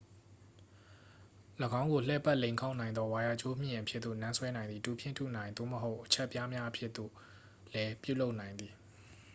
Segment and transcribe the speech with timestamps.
[1.81, 7.11] ၎င်းကို လှည့်ပတ် လိမ်ခေါက်နိုင်သော ဝိုင်ယာကြိုးမျှင်အဖြစ်သို့ နန်းဆွဲနိုင်သည် တူဖြင့်ထုနိုင် သို့မဟုတ် အချပ်ပြားများအဖြစ်သို့
[7.73, 8.71] လဲ ပြုလုပ်နိုင်သည်